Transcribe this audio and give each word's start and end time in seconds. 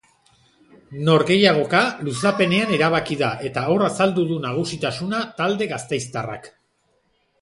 Norgehiagoka 1.09 1.81
luzapenean 2.07 2.73
erabaki 2.77 3.19
da 3.21 3.29
eta 3.49 3.67
hor 3.75 3.85
azaldu 3.91 4.27
du 4.33 4.39
nagusitasuna 4.49 5.21
talde 5.43 5.69
gasteiztarrak. 5.75 6.53